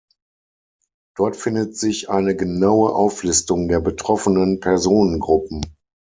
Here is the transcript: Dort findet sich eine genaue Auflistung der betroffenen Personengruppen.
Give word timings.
Dort 1.15 1.35
findet 1.35 1.77
sich 1.77 2.09
eine 2.09 2.35
genaue 2.35 2.95
Auflistung 2.95 3.67
der 3.67 3.81
betroffenen 3.81 4.59
Personengruppen. 4.59 5.63